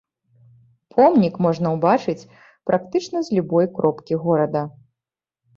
[0.93, 2.27] Помнік можна ўбачыць
[2.71, 4.61] практычна з любой кропкі горада.